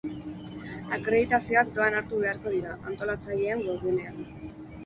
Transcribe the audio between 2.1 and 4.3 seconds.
beharko dira, antolatzaileen webgunean.